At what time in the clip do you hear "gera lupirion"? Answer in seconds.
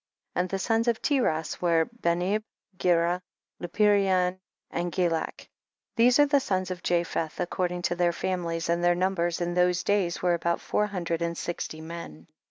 2.79-4.39